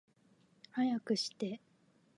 [0.71, 1.61] 早くして